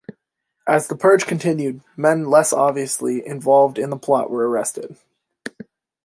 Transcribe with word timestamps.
As 0.67 0.87
the 0.87 0.95
purge 0.95 1.27
continued, 1.27 1.81
men 1.95 2.25
less 2.25 2.51
obviously 2.53 3.23
involved 3.23 3.77
in 3.77 3.91
the 3.91 3.99
plot 3.99 4.31
were 4.31 4.49
arrested. 4.49 4.97